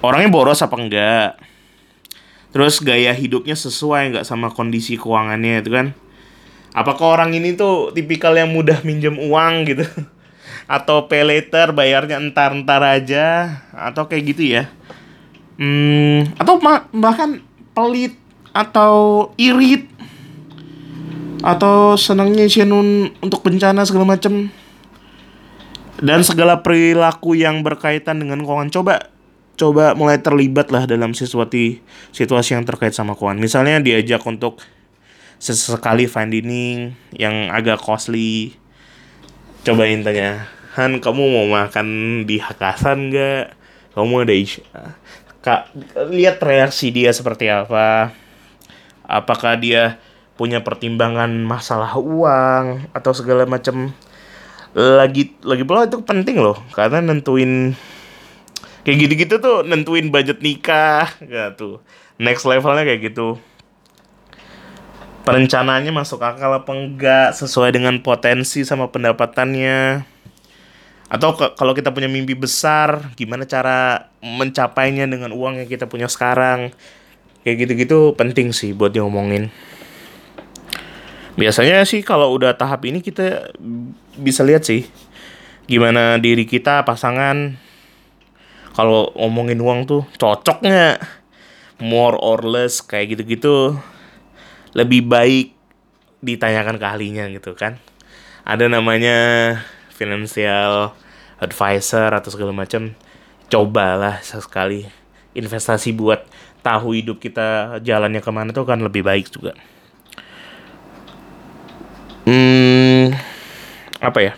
Orangnya 0.00 0.30
boros 0.30 0.64
apa 0.64 0.74
enggak? 0.78 1.30
Terus 2.48 2.80
gaya 2.80 3.12
hidupnya 3.12 3.54
sesuai 3.54 4.14
nggak 4.14 4.26
sama 4.26 4.48
kondisi 4.48 4.96
keuangannya 4.96 5.60
itu 5.60 5.70
kan? 5.70 5.86
Apakah 6.72 7.20
orang 7.20 7.34
ini 7.36 7.56
tuh 7.58 7.92
tipikal 7.92 8.32
yang 8.36 8.54
mudah 8.54 8.80
minjem 8.84 9.18
uang 9.18 9.54
gitu? 9.68 9.84
Atau 10.74 11.08
pay 11.08 11.24
later 11.24 11.72
bayarnya 11.72 12.20
entar-entar 12.20 12.84
aja 12.84 13.56
atau 13.72 14.04
kayak 14.04 14.36
gitu 14.36 14.52
ya? 14.52 14.68
Hmm, 15.56 16.28
atau 16.36 16.60
bahkan 16.92 17.40
pelit 17.72 18.12
atau 18.52 19.26
irit? 19.40 19.88
Atau 21.40 21.96
senangnya 21.96 22.44
Shenun 22.52 23.16
untuk 23.24 23.40
bencana 23.48 23.80
segala 23.88 24.12
macem 24.12 24.52
dan 25.98 26.22
segala 26.22 26.62
perilaku 26.62 27.34
yang 27.34 27.62
berkaitan 27.66 28.22
dengan 28.22 28.42
keuangan 28.42 28.70
coba 28.70 28.94
coba 29.58 29.98
mulai 29.98 30.22
terlibat 30.22 30.70
lah 30.70 30.86
dalam 30.86 31.10
sesuatu 31.12 31.58
situasi 32.14 32.54
yang 32.54 32.62
terkait 32.62 32.94
sama 32.94 33.18
keuangan. 33.18 33.42
Misalnya 33.42 33.82
diajak 33.82 34.22
untuk 34.22 34.62
sesekali 35.42 36.06
fine 36.06 36.30
dining 36.30 36.78
yang 37.14 37.50
agak 37.50 37.82
costly. 37.82 38.54
Cobain 39.66 40.06
tanya 40.06 40.46
Han 40.78 41.02
kamu 41.02 41.22
mau 41.34 41.46
makan 41.50 42.22
di 42.22 42.38
Hakasan 42.38 43.10
nggak? 43.10 43.58
Kamu 43.98 44.22
ada 44.22 44.34
kak 45.42 45.74
lihat 46.14 46.38
reaksi 46.38 46.94
dia 46.94 47.10
seperti 47.10 47.50
apa. 47.50 48.14
Apakah 49.02 49.58
dia 49.58 49.98
punya 50.38 50.62
pertimbangan 50.62 51.34
masalah 51.42 51.98
uang 51.98 52.94
atau 52.94 53.10
segala 53.10 53.42
macam 53.42 53.90
lagi 54.76 55.36
lagi 55.44 55.64
pula 55.64 55.88
itu 55.88 56.00
penting 56.04 56.40
loh. 56.40 56.58
Karena 56.72 57.00
nentuin 57.00 57.72
kayak 58.84 58.96
gitu-gitu 59.04 59.34
tuh 59.40 59.56
nentuin 59.68 60.08
budget 60.08 60.40
nikah 60.40 61.12
gitu 61.20 61.84
next 62.16 62.48
levelnya 62.48 62.88
kayak 62.88 63.12
gitu. 63.12 63.36
Perencanaannya 65.28 65.92
masuk 65.92 66.24
akal 66.24 66.56
apa 66.56 66.72
enggak 66.72 67.36
sesuai 67.36 67.76
dengan 67.76 68.00
potensi 68.00 68.64
sama 68.64 68.88
pendapatannya. 68.88 70.02
Atau 71.08 71.36
kalau 71.36 71.72
kita 71.72 71.92
punya 71.92 72.08
mimpi 72.08 72.36
besar 72.36 73.12
gimana 73.16 73.48
cara 73.48 74.08
mencapainya 74.20 75.08
dengan 75.08 75.32
uang 75.32 75.64
yang 75.64 75.68
kita 75.68 75.88
punya 75.88 76.08
sekarang. 76.08 76.72
Kayak 77.44 77.64
gitu-gitu 77.64 78.12
penting 78.16 78.52
sih 78.52 78.72
buat 78.76 78.92
diomongin 78.92 79.48
biasanya 81.38 81.86
sih 81.86 82.02
kalau 82.02 82.34
udah 82.34 82.58
tahap 82.58 82.82
ini 82.84 82.98
kita 82.98 83.54
bisa 84.18 84.42
lihat 84.42 84.66
sih 84.66 84.84
gimana 85.70 86.18
diri 86.18 86.48
kita 86.48 86.82
pasangan. 86.82 87.54
Kalau 88.74 89.10
ngomongin 89.18 89.58
uang 89.58 89.80
tuh 89.90 90.02
cocok 90.18 90.62
nggak 90.62 90.98
more 91.82 92.18
or 92.18 92.42
less 92.42 92.82
kayak 92.82 93.14
gitu-gitu. 93.14 93.78
Lebih 94.74 95.06
baik 95.06 95.54
ditanyakan 96.22 96.78
ke 96.78 96.86
ahlinya 96.86 97.24
gitu 97.30 97.54
kan. 97.54 97.78
Ada 98.46 98.66
namanya 98.70 99.18
financial 99.94 100.94
advisor 101.38 102.10
atau 102.14 102.30
segala 102.30 102.54
macam. 102.54 102.94
Cobalah 103.48 104.22
sekali 104.22 104.86
investasi 105.34 105.94
buat 105.96 106.22
tahu 106.62 106.98
hidup 106.98 107.18
kita 107.18 107.78
jalannya 107.82 108.20
ke 108.22 108.30
mana 108.30 108.50
tuh 108.54 108.66
kan 108.66 108.78
lebih 108.78 109.02
baik 109.02 109.30
juga. 109.30 109.58
Hmm, 112.28 113.08
apa 114.04 114.20
ya? 114.20 114.36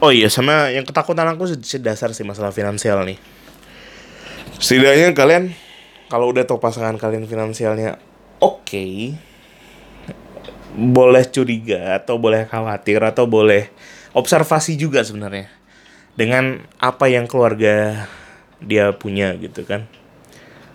Oh 0.00 0.08
iya, 0.08 0.32
sama 0.32 0.72
yang 0.72 0.88
ketakutan 0.88 1.28
aku 1.28 1.44
dasar 1.84 2.16
sih 2.16 2.24
masalah 2.24 2.48
finansial 2.48 3.04
nih. 3.04 3.20
Setidaknya 4.56 5.12
kalian 5.12 5.52
kalau 6.08 6.32
udah 6.32 6.48
tahu 6.48 6.56
pasangan 6.56 6.96
kalian 6.96 7.28
finansialnya 7.28 8.00
oke, 8.40 8.64
okay, 8.64 9.20
boleh 10.72 11.28
curiga 11.28 12.00
atau 12.00 12.16
boleh 12.16 12.48
khawatir 12.48 12.96
atau 13.04 13.28
boleh 13.28 13.68
observasi 14.16 14.80
juga 14.80 15.04
sebenarnya 15.04 15.52
dengan 16.16 16.64
apa 16.80 17.12
yang 17.12 17.28
keluarga 17.28 18.08
dia 18.64 18.96
punya 18.96 19.36
gitu 19.36 19.68
kan 19.68 19.84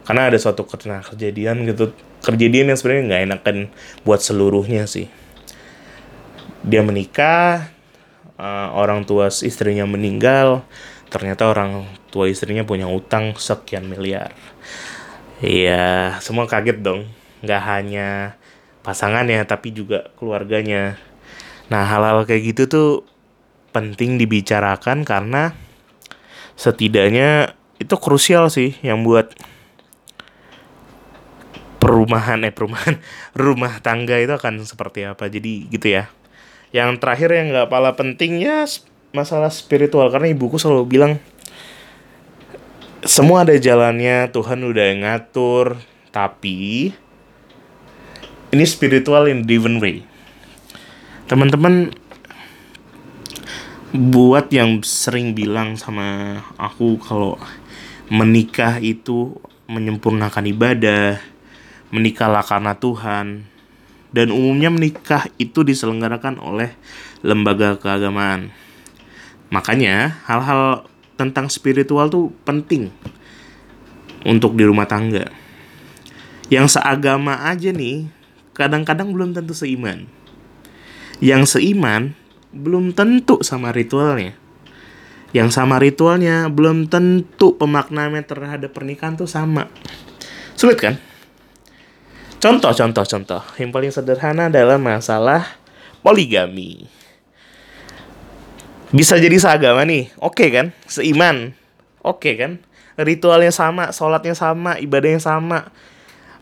karena 0.05 0.29
ada 0.29 0.37
suatu 0.37 0.65
kejadian 0.65 1.65
gitu. 1.69 1.93
Kejadian 2.21 2.73
yang 2.73 2.77
sebenarnya 2.77 3.03
nggak 3.09 3.23
enakan 3.29 3.57
buat 4.05 4.21
seluruhnya 4.21 4.85
sih. 4.85 5.09
Dia 6.61 6.85
menikah 6.85 7.73
uh, 8.37 8.69
orang 8.77 9.05
tua 9.05 9.29
istrinya 9.29 9.85
meninggal. 9.89 10.61
Ternyata 11.11 11.49
orang 11.49 11.89
tua 12.13 12.29
istrinya 12.29 12.61
punya 12.63 12.85
utang 12.87 13.33
sekian 13.35 13.89
miliar. 13.89 14.31
Iya 15.41 16.17
semua 16.21 16.45
kaget 16.45 16.85
dong. 16.85 17.09
Nggak 17.41 17.61
hanya 17.65 18.37
pasangannya 18.85 19.41
tapi 19.49 19.73
juga 19.73 20.13
keluarganya. 20.17 21.01
Nah 21.73 21.89
hal-hal 21.89 22.25
kayak 22.29 22.53
gitu 22.53 22.63
tuh 22.69 22.89
penting 23.73 24.21
dibicarakan 24.21 25.07
karena 25.07 25.55
setidaknya 26.59 27.55
itu 27.81 27.95
krusial 27.97 28.51
sih 28.53 28.77
yang 28.85 29.01
buat 29.01 29.33
perumahan 31.91 32.39
eh 32.47 32.55
perumahan 32.55 32.95
rumah 33.43 33.83
tangga 33.83 34.15
itu 34.15 34.31
akan 34.31 34.63
seperti 34.63 35.03
apa. 35.03 35.27
Jadi 35.27 35.67
gitu 35.67 35.91
ya. 35.91 36.07
Yang 36.71 37.03
terakhir 37.03 37.35
yang 37.35 37.51
nggak 37.51 37.67
pala 37.67 37.99
penting 37.99 38.39
ya 38.39 38.63
masalah 39.11 39.51
spiritual. 39.51 40.07
Karena 40.07 40.31
ibuku 40.31 40.55
selalu 40.55 40.87
bilang 40.87 41.19
semua 43.03 43.43
ada 43.43 43.57
jalannya 43.57 44.31
Tuhan 44.31 44.61
udah 44.63 44.87
ngatur 45.03 45.75
tapi 46.15 46.93
ini 48.55 48.63
spiritual 48.63 49.27
in 49.27 49.43
different 49.43 49.83
way. 49.83 50.07
Teman-teman 51.27 51.91
buat 53.91 54.47
yang 54.51 54.79
sering 54.87 55.35
bilang 55.35 55.75
sama 55.75 56.39
aku 56.55 56.95
kalau 57.03 57.35
menikah 58.11 58.79
itu 58.79 59.35
menyempurnakan 59.71 60.51
ibadah, 60.51 61.19
menikahlah 61.91 62.41
karena 62.41 62.73
Tuhan, 62.75 63.45
dan 64.11 64.27
umumnya 64.31 64.67
menikah 64.71 65.27
itu 65.39 65.63
diselenggarakan 65.63 66.39
oleh 66.39 66.75
lembaga 67.23 67.79
keagamaan. 67.79 68.51
Makanya 69.51 70.23
hal-hal 70.27 70.87
tentang 71.19 71.51
spiritual 71.51 72.07
tuh 72.07 72.31
penting 72.47 72.91
untuk 74.23 74.55
di 74.55 74.63
rumah 74.63 74.87
tangga. 74.87 75.27
Yang 76.51 76.79
seagama 76.79 77.47
aja 77.47 77.71
nih, 77.71 78.11
kadang-kadang 78.51 79.11
belum 79.15 79.31
tentu 79.31 79.55
seiman. 79.55 80.07
Yang 81.23 81.55
seiman 81.55 82.15
belum 82.51 82.91
tentu 82.91 83.39
sama 83.43 83.71
ritualnya. 83.71 84.35
Yang 85.31 85.55
sama 85.55 85.79
ritualnya 85.79 86.51
belum 86.51 86.91
tentu 86.91 87.55
pemaknaannya 87.55 88.23
terhadap 88.27 88.75
pernikahan 88.75 89.15
tuh 89.15 89.31
sama. 89.31 89.71
Sulit 90.59 90.75
kan? 90.75 90.99
Contoh, 92.41 92.73
contoh, 92.73 93.05
contoh. 93.05 93.41
Yang 93.61 93.69
paling 93.69 93.91
sederhana 93.93 94.49
adalah 94.49 94.81
masalah 94.81 95.45
poligami. 96.01 96.89
Bisa 98.89 99.21
jadi 99.21 99.37
seagama 99.37 99.85
nih, 99.85 100.09
oke 100.17 100.41
okay 100.41 100.49
kan? 100.49 100.67
Seiman, 100.89 101.53
oke 102.01 102.17
okay 102.17 102.33
kan? 102.41 102.51
Ritualnya 102.97 103.53
sama, 103.53 103.93
sholatnya 103.93 104.33
sama, 104.33 104.81
ibadahnya 104.81 105.21
sama, 105.21 105.69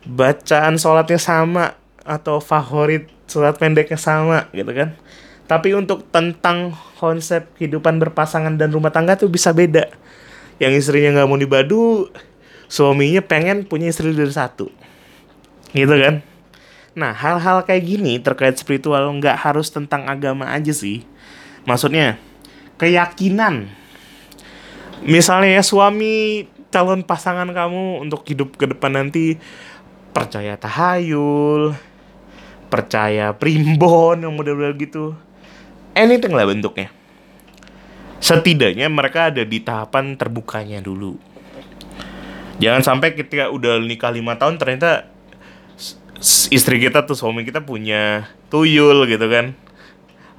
bacaan 0.07 0.79
sholatnya 0.79 1.19
sama, 1.19 1.75
atau 2.07 2.39
favorit 2.39 3.11
sholat 3.27 3.59
pendeknya 3.59 3.99
sama, 3.99 4.47
gitu 4.55 4.71
kan? 4.71 4.95
Tapi 5.51 5.75
untuk 5.75 6.07
tentang 6.15 6.79
konsep 6.95 7.51
kehidupan 7.59 7.99
berpasangan 7.99 8.55
dan 8.55 8.71
rumah 8.71 8.95
tangga 8.95 9.19
tuh 9.19 9.27
bisa 9.27 9.51
beda. 9.51 9.91
Yang 10.63 10.87
istrinya 10.87 11.19
nggak 11.19 11.27
mau 11.27 11.37
dibadu, 11.37 12.07
suaminya 12.71 13.19
pengen 13.19 13.67
punya 13.67 13.91
istri 13.91 14.15
dari 14.15 14.31
satu. 14.31 14.71
Gitu 15.71 15.95
kan? 15.95 16.25
Nah, 16.97 17.13
hal-hal 17.13 17.63
kayak 17.63 17.83
gini 17.85 18.17
terkait 18.19 18.57
spiritual 18.57 19.07
nggak 19.19 19.37
harus 19.37 19.69
tentang 19.69 20.09
agama 20.09 20.49
aja 20.49 20.73
sih. 20.73 21.05
Maksudnya, 21.63 22.17
keyakinan. 22.81 23.69
Misalnya 25.05 25.59
ya 25.59 25.63
suami 25.63 26.45
calon 26.69 27.05
pasangan 27.05 27.47
kamu 27.49 28.03
untuk 28.03 28.27
hidup 28.27 28.59
ke 28.59 28.67
depan 28.67 28.91
nanti 28.93 29.39
percaya 30.11 30.59
tahayul, 30.59 31.77
percaya 32.67 33.31
primbon 33.31 34.27
yang 34.27 34.35
model-model 34.35 34.75
gitu 34.75 35.05
anything 35.99 36.31
lah 36.31 36.47
bentuknya. 36.47 36.89
Setidaknya 38.19 38.87
mereka 38.91 39.31
ada 39.31 39.43
di 39.43 39.59
tahapan 39.63 40.15
terbukanya 40.19 40.83
dulu. 40.83 41.15
Jangan 42.59 42.83
sampai 42.83 43.15
ketika 43.15 43.47
udah 43.47 43.79
nikah 43.79 44.11
lima 44.11 44.35
tahun 44.35 44.59
ternyata 44.59 45.07
istri 46.51 46.83
kita 46.83 47.07
tuh 47.07 47.15
suami 47.15 47.47
kita 47.47 47.63
punya 47.63 48.27
tuyul 48.51 49.07
gitu 49.07 49.25
kan. 49.31 49.55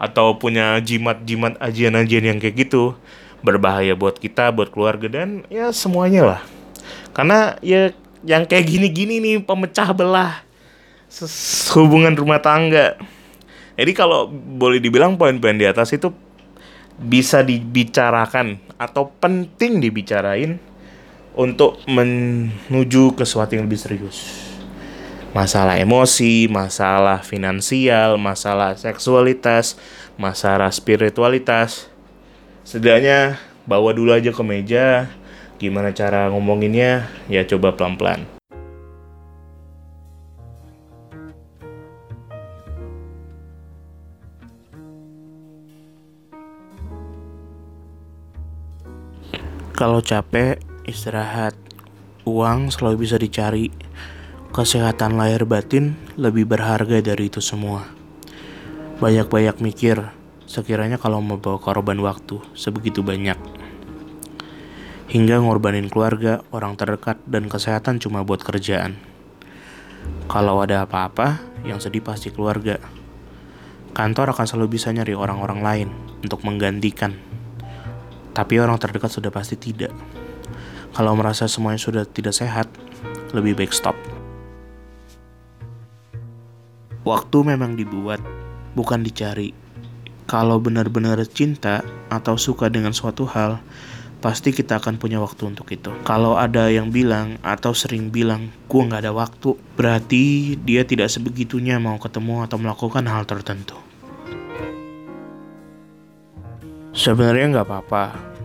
Atau 0.01 0.41
punya 0.41 0.81
jimat-jimat 0.81 1.61
ajian-ajian 1.61 2.25
yang 2.25 2.39
kayak 2.41 2.69
gitu. 2.69 2.97
Berbahaya 3.41 3.97
buat 3.97 4.21
kita 4.21 4.53
buat 4.53 4.69
keluarga 4.69 5.09
dan 5.09 5.49
ya 5.49 5.73
semuanya 5.73 6.37
lah. 6.37 6.43
Karena 7.17 7.57
ya 7.65 7.93
yang 8.25 8.45
kayak 8.45 8.69
gini-gini 8.69 9.17
nih 9.21 9.37
pemecah 9.41 9.93
belah 9.97 10.45
hubungan 11.73 12.13
rumah 12.13 12.39
tangga. 12.41 13.01
Jadi 13.81 13.93
kalau 13.97 14.29
boleh 14.31 14.77
dibilang 14.77 15.17
poin-poin 15.17 15.57
di 15.57 15.65
atas 15.65 15.97
itu 15.97 16.13
bisa 17.01 17.41
dibicarakan 17.41 18.61
atau 18.77 19.09
penting 19.09 19.81
dibicarain 19.81 20.61
untuk 21.33 21.81
menuju 21.89 23.17
ke 23.17 23.25
sesuatu 23.25 23.57
yang 23.57 23.65
lebih 23.65 23.81
serius. 23.81 24.50
Masalah 25.31 25.79
emosi, 25.79 26.51
masalah 26.51 27.23
finansial, 27.23 28.19
masalah 28.19 28.75
seksualitas, 28.75 29.79
masalah 30.19 30.75
spiritualitas. 30.75 31.87
Setidaknya 32.67 33.39
bawa 33.63 33.95
dulu 33.95 34.11
aja 34.11 34.35
ke 34.35 34.43
meja, 34.43 35.07
gimana 35.63 35.95
cara 35.95 36.27
ngomonginnya, 36.35 37.07
ya 37.31 37.47
coba 37.47 37.79
pelan-pelan. 37.79 38.27
Kalau 49.79 50.03
capek, 50.03 50.59
istirahat. 50.91 51.55
Uang 52.27 52.75
selalu 52.75 53.07
bisa 53.07 53.15
dicari. 53.15 53.71
Kesehatan 54.51 55.15
lahir 55.15 55.47
batin 55.47 55.95
lebih 56.19 56.47
berharga 56.47 56.99
dari 56.99 57.31
itu 57.31 57.39
semua. 57.39 57.87
Banyak-banyak 58.99 59.63
mikir, 59.63 60.11
sekiranya 60.45 60.99
kalau 60.99 61.23
mau 61.23 61.39
bawa 61.39 61.63
korban 61.63 61.97
waktu 62.03 62.43
sebegitu 62.59 63.01
banyak. 63.01 63.39
Hingga 65.11 65.43
ngorbanin 65.43 65.87
keluarga, 65.87 66.43
orang 66.51 66.75
terdekat, 66.75 67.19
dan 67.27 67.47
kesehatan 67.47 68.03
cuma 68.03 68.27
buat 68.27 68.43
kerjaan. 68.43 68.99
Kalau 70.27 70.63
ada 70.63 70.87
apa-apa, 70.87 71.43
yang 71.63 71.79
sedih 71.79 72.03
pasti 72.03 72.31
keluarga. 72.31 72.79
Kantor 73.95 74.35
akan 74.35 74.47
selalu 74.47 74.79
bisa 74.79 74.91
nyari 74.95 75.15
orang-orang 75.19 75.61
lain 75.63 75.89
untuk 76.23 76.47
menggantikan 76.47 77.31
tapi 78.31 78.63
orang 78.63 78.79
terdekat 78.79 79.11
sudah 79.11 79.29
pasti 79.29 79.59
tidak. 79.59 79.93
Kalau 80.95 81.15
merasa 81.15 81.47
semuanya 81.47 81.79
sudah 81.79 82.05
tidak 82.07 82.35
sehat, 82.35 82.67
lebih 83.35 83.59
baik 83.59 83.75
stop. 83.75 83.95
Waktu 87.11 87.43
memang 87.43 87.75
dibuat, 87.75 88.23
bukan 88.79 89.03
dicari. 89.03 89.51
Kalau 90.31 90.63
benar-benar 90.63 91.19
cinta 91.27 91.83
atau 92.07 92.39
suka 92.39 92.71
dengan 92.71 92.95
suatu 92.95 93.27
hal, 93.27 93.59
pasti 94.23 94.55
kita 94.55 94.79
akan 94.79 94.95
punya 94.95 95.19
waktu 95.19 95.51
untuk 95.51 95.67
itu. 95.75 95.91
Kalau 96.07 96.39
ada 96.39 96.71
yang 96.71 96.95
bilang 96.95 97.35
atau 97.43 97.75
sering 97.75 98.15
bilang, 98.15 98.55
gue 98.71 98.87
gak 98.87 99.03
ada 99.03 99.11
waktu, 99.11 99.59
berarti 99.75 100.55
dia 100.63 100.87
tidak 100.87 101.11
sebegitunya 101.11 101.83
mau 101.83 101.99
ketemu 101.99 102.47
atau 102.47 102.63
melakukan 102.63 103.03
hal 103.11 103.27
tertentu. 103.27 103.75
Sebenarnya 106.95 107.59
nggak 107.59 107.67
apa-apa 107.67 108.05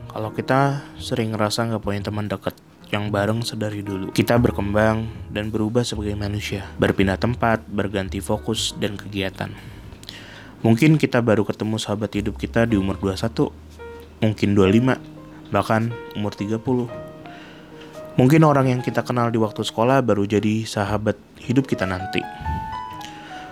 kalau 0.09 0.33
kita 0.33 0.81
sering 0.97 1.37
ngerasa 1.37 1.69
nggak 1.69 1.85
punya 1.85 2.01
teman 2.01 2.25
dekat 2.25 2.57
yang 2.93 3.09
bareng 3.09 3.41
sedari 3.41 3.81
dulu. 3.81 4.13
Kita 4.13 4.37
berkembang 4.37 5.09
dan 5.33 5.49
berubah 5.49 5.81
sebagai 5.81 6.13
manusia, 6.13 6.67
berpindah 6.77 7.17
tempat, 7.17 7.65
berganti 7.65 8.21
fokus 8.21 8.75
dan 8.77 8.99
kegiatan. 8.99 9.49
Mungkin 10.65 10.97
kita 10.97 11.21
baru 11.21 11.45
ketemu 11.45 11.77
sahabat 11.77 12.17
hidup 12.17 12.41
kita 12.41 12.65
di 12.65 12.77
umur 12.77 12.97
21, 12.97 13.53
mungkin 14.21 14.49
25, 14.57 14.97
bahkan 15.53 15.93
umur 16.17 16.33
30. 16.33 16.89
Mungkin 18.15 18.41
orang 18.47 18.71
yang 18.71 18.81
kita 18.81 19.03
kenal 19.03 19.27
di 19.27 19.37
waktu 19.37 19.61
sekolah 19.61 19.99
baru 19.99 20.23
jadi 20.23 20.63
sahabat 20.63 21.19
hidup 21.43 21.67
kita 21.67 21.83
nanti. 21.83 22.23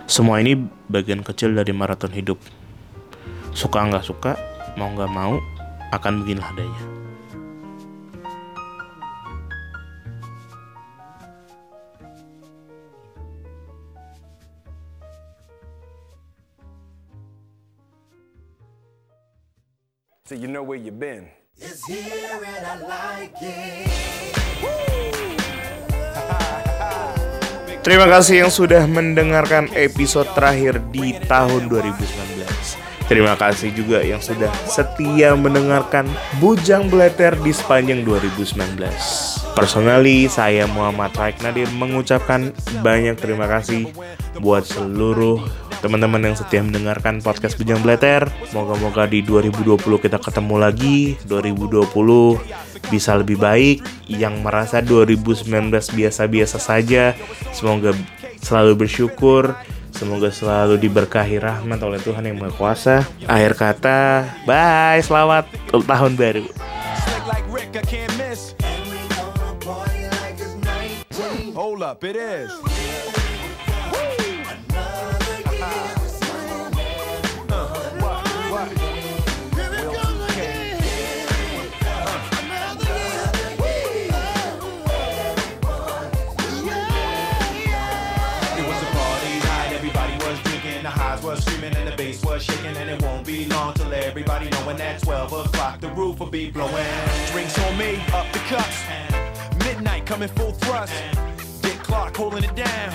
Semua 0.08 0.40
ini 0.40 0.56
bagian 0.88 1.20
kecil 1.20 1.52
dari 1.52 1.76
maraton 1.76 2.16
hidup. 2.16 2.40
Suka 3.52 3.84
nggak 3.84 4.08
suka, 4.08 4.40
mau 4.80 4.90
nggak 4.90 5.12
mau, 5.12 5.38
akan 5.92 6.24
beginilah 6.24 6.50
adanya. 6.56 7.03
So 20.24 20.40
you 20.40 20.48
know 20.48 20.64
where 20.64 20.80
you've 20.80 21.04
been. 21.04 21.28
It's 21.60 21.84
here 21.84 22.40
and 22.48 22.64
I 22.64 22.80
like 22.80 23.36
it. 23.44 23.92
Terima 27.84 28.08
kasih 28.08 28.48
yang 28.48 28.52
sudah 28.56 28.88
mendengarkan 28.88 29.68
episode 29.76 30.32
terakhir 30.32 30.80
di 30.96 31.20
tahun 31.28 31.68
2019. 31.68 32.83
Terima 33.04 33.36
kasih 33.36 33.76
juga 33.76 34.00
yang 34.00 34.24
sudah 34.24 34.48
setia 34.64 35.36
mendengarkan 35.36 36.08
Bujang 36.40 36.88
Bleter 36.88 37.36
di 37.44 37.52
sepanjang 37.52 38.08
2019. 38.08 38.80
Personally, 39.54 40.32
saya 40.32 40.66
Muhammad 40.72 41.12
Raik 41.14 41.44
Nadir 41.44 41.68
mengucapkan 41.76 42.56
banyak 42.80 43.20
terima 43.20 43.46
kasih 43.46 43.92
buat 44.40 44.64
seluruh 44.66 45.44
teman-teman 45.84 46.32
yang 46.32 46.36
setia 46.40 46.64
mendengarkan 46.64 47.20
podcast 47.20 47.60
Bujang 47.60 47.84
Bleter. 47.84 48.24
Moga-moga 48.56 49.04
di 49.04 49.20
2020 49.20 49.84
kita 50.00 50.18
ketemu 50.24 50.56
lagi. 50.56 51.20
2020 51.28 51.92
bisa 52.88 53.20
lebih 53.20 53.36
baik. 53.36 53.84
Yang 54.08 54.36
merasa 54.40 54.80
2019 54.80 55.70
biasa-biasa 55.92 56.56
saja, 56.56 57.12
semoga 57.52 57.92
selalu 58.40 58.88
bersyukur. 58.88 59.60
Semoga 59.94 60.34
selalu 60.34 60.82
diberkahi 60.82 61.38
rahmat 61.38 61.78
oleh 61.86 62.02
Tuhan 62.02 62.26
yang 62.26 62.42
Maha 62.42 62.52
Kuasa. 62.58 63.06
Akhir 63.30 63.54
kata, 63.54 64.26
bye, 64.44 64.98
selamat 65.00 65.46
tahun 65.70 66.18
baru. 66.18 66.50
Slick 66.50 67.26
like 67.30 67.46
Rick, 67.54 67.78
I 67.78 67.86
can't 67.86 68.14
miss. 68.18 68.58
And 68.66 68.82
we 68.90 68.98
gonna 69.14 69.54
party 69.62 70.10
like 70.26 70.42
it's 70.42 70.58
19. 71.14 71.54
Hold 71.54 71.86
up, 71.86 72.02
it 72.02 72.18
is. 72.18 72.73
Everybody 94.34 94.64
knowing 94.64 94.78
that 94.78 95.02
12 95.02 95.34
o'clock 95.34 95.80
the 95.80 95.90
roof 95.90 96.20
will 96.20 96.28
be 96.28 96.50
blowing. 96.50 96.86
Drinks 97.32 97.58
on 97.60 97.78
me, 97.78 98.04
up 98.14 98.32
the 98.34 98.40
cups. 98.50 98.84
Midnight 99.64 100.06
coming 100.06 100.30
full 100.30 100.52
thrust. 100.54 100.94
Dick 101.62 101.78
Clark 101.80 102.16
holding 102.18 102.44
it 102.44 102.56
down. 102.56 102.92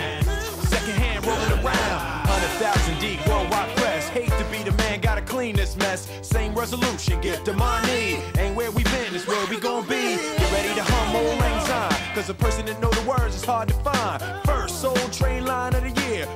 Second 0.66 0.94
hand 0.94 1.24
rolling 1.24 1.52
around. 1.64 2.26
100,000 2.26 2.98
deep, 3.00 3.24
worldwide 3.28 3.76
press. 3.76 4.08
Hate 4.08 4.30
to 4.30 4.44
be 4.50 4.62
the 4.68 4.76
man, 4.78 5.00
gotta 5.00 5.22
clean 5.22 5.54
this 5.54 5.76
mess. 5.76 6.08
Same 6.22 6.54
resolution, 6.54 7.20
get 7.20 7.44
the 7.44 7.52
money. 7.54 8.18
Ain't 8.38 8.56
where 8.56 8.70
we 8.72 8.82
been, 8.84 9.14
it's 9.14 9.26
where 9.26 9.46
we 9.46 9.60
gon' 9.60 9.84
be. 9.84 10.16
Get 10.16 10.52
ready 10.52 10.74
to 10.74 10.82
hum 10.82 11.16
old 11.16 11.38
lang 11.38 11.66
syne. 11.66 12.14
Cause 12.14 12.30
a 12.30 12.34
person 12.34 12.66
that 12.66 12.80
know 12.80 12.90
the 12.90 13.08
words 13.08 13.36
is 13.36 13.44
hard 13.44 13.68
to 13.68 13.74
find. 13.74 14.22
First 14.44 14.80
soul 14.80 14.96
train 15.12 15.44
line 15.44 15.74
of 15.74 15.82
the 15.82 16.02
year. 16.08 16.26